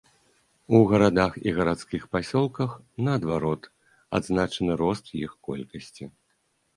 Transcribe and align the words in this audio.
У 0.75 0.77
гарадах 0.91 1.33
і 1.49 1.51
гарадскіх 1.57 2.07
пасёлках, 2.15 2.71
наадварот, 3.07 3.67
адзначаны 4.19 4.71
рост 4.81 5.05
іх 5.25 5.31
колькасці. 5.49 6.09